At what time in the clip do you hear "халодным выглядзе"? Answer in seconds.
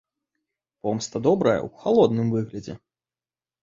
1.85-2.73